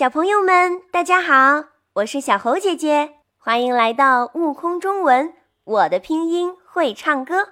[0.00, 5.34] 小朋友们，大家好，我是小猴姐姐，欢迎来到悟空中文。
[5.62, 7.50] 我的拼音会唱歌，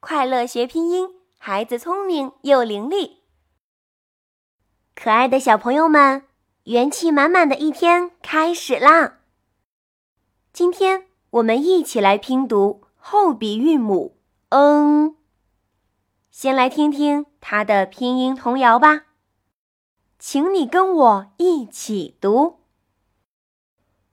[0.00, 3.18] 快乐学拼音，孩子聪明又伶俐。
[4.96, 6.24] 可爱的小朋友们，
[6.64, 9.18] 元气满满的一天开始啦！
[10.52, 14.16] 今天我们一起来拼读后鼻韵母
[14.50, 15.16] ““n”，、嗯”。
[16.32, 19.02] 先来听听它的拼音童谣吧。
[20.22, 22.44] 请你跟我一起读《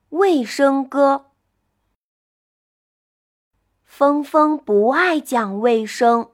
[0.08, 1.16] 卫生歌》。
[3.84, 6.32] 峰峰不爱讲卫生，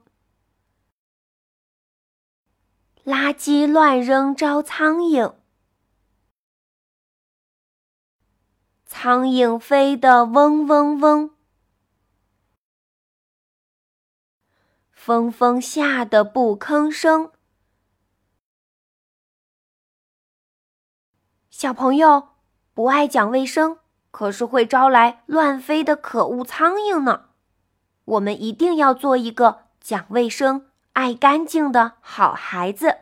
[3.04, 5.34] 垃圾乱扔招苍蝇，
[8.86, 11.30] 苍蝇飞得嗡嗡嗡，
[14.92, 17.33] 峰峰吓得不吭声。
[21.56, 22.30] 小朋友
[22.74, 23.78] 不爱讲卫生，
[24.10, 27.26] 可是会招来乱飞的可恶苍蝇呢。
[28.06, 32.96] 我们一定要做一个讲卫生、爱干净的好孩子。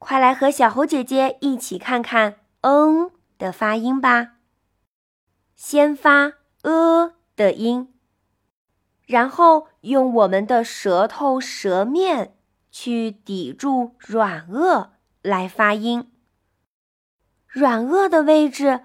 [0.00, 4.32] 快来和小猴姐姐一起看看“嗯”的发音吧。
[5.54, 6.32] 先发
[6.64, 7.94] “呃”的音，
[9.06, 12.36] 然后用我们的舌头、舌面
[12.72, 14.88] 去抵住软腭
[15.22, 16.10] 来发音。
[17.50, 18.82] 软腭的位置，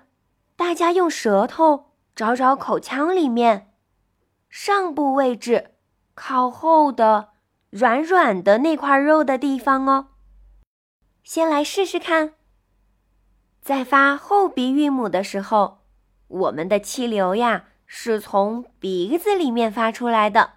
[0.55, 3.71] 大家用舌头找找口腔里面
[4.49, 5.75] 上部位置
[6.15, 7.29] 靠后的
[7.69, 10.07] 软软的那块肉的地方哦。
[11.23, 12.33] 先来试试看，
[13.61, 15.83] 在发后鼻韵母的时候，
[16.27, 20.53] 我们的气流呀是从鼻子里面发出来的。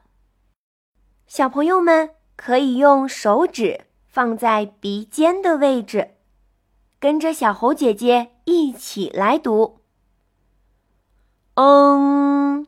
[1.27, 6.15] 小朋友们可以用手指放在鼻尖的位置。
[7.01, 9.79] 跟着小猴姐姐一起来读，
[11.55, 12.67] 嗯，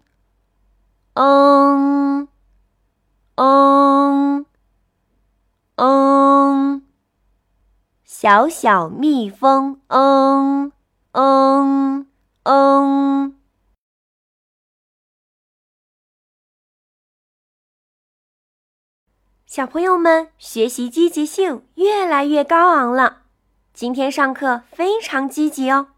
[1.14, 2.28] 嗯，
[3.34, 4.46] 嗯，
[5.74, 6.82] 嗯，
[8.04, 10.70] 小小蜜蜂，嗯，
[11.12, 12.06] 嗯，
[12.44, 13.36] 嗯。
[19.44, 23.22] 小朋友们学习积极性越来越高昂了。
[23.80, 25.92] 今天上课非常积极哦，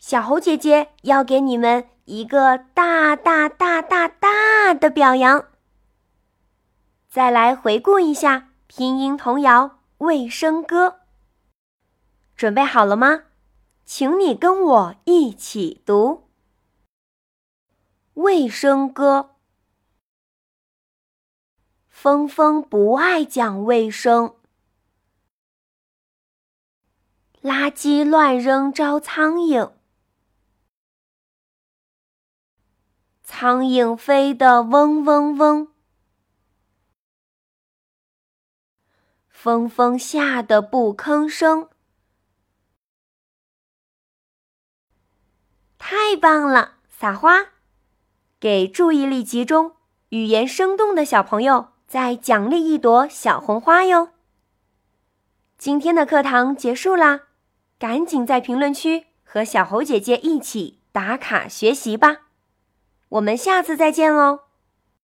[0.00, 5.44] 小猴姐姐要给你们一个大大大大大的表扬。
[7.08, 9.66] 再来回顾一下拼音童谣
[9.98, 10.88] 《卫生歌》，
[12.34, 13.26] 准备好了吗？
[13.84, 16.24] 请你跟我一起读
[18.20, 19.20] 《卫生歌》。
[21.88, 24.34] 峰峰不爱讲卫生。
[27.42, 29.72] 垃圾乱扔招苍蝇，
[33.22, 35.68] 苍蝇飞得嗡嗡嗡，
[39.28, 41.68] 峰峰吓得不吭声。
[45.78, 47.50] 太棒了，撒花！
[48.40, 49.76] 给注意力集中、
[50.08, 54.10] 语言生动的小朋友再奖励一朵小红花哟。
[55.56, 57.27] 今天的课堂结束啦。
[57.78, 62.22] 赶紧在评论区和小猴姐姐一起打卡学习吧！
[63.10, 64.47] 我们下次再见喽。